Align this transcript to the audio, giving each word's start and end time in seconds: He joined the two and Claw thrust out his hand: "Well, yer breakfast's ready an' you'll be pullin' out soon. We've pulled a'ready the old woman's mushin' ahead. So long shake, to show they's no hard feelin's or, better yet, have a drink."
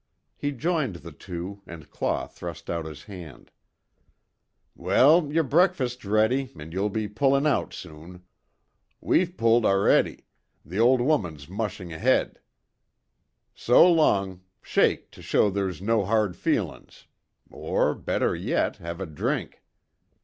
He 0.35 0.51
joined 0.51 0.95
the 0.95 1.11
two 1.11 1.61
and 1.67 1.91
Claw 1.91 2.25
thrust 2.25 2.71
out 2.71 2.85
his 2.87 3.03
hand: 3.03 3.51
"Well, 4.73 5.31
yer 5.31 5.43
breakfast's 5.43 6.03
ready 6.03 6.51
an' 6.59 6.71
you'll 6.71 6.89
be 6.89 7.07
pullin' 7.07 7.45
out 7.45 7.71
soon. 7.71 8.23
We've 8.99 9.37
pulled 9.37 9.63
a'ready 9.63 10.25
the 10.65 10.79
old 10.79 11.01
woman's 11.01 11.47
mushin' 11.47 11.91
ahead. 11.91 12.39
So 13.53 13.87
long 13.91 14.41
shake, 14.63 15.11
to 15.11 15.21
show 15.21 15.51
they's 15.51 15.83
no 15.83 16.03
hard 16.03 16.35
feelin's 16.35 17.05
or, 17.51 17.93
better 17.93 18.35
yet, 18.35 18.77
have 18.77 18.99
a 19.01 19.05
drink." 19.05 19.61